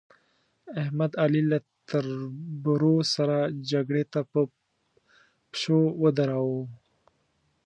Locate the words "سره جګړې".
3.15-4.03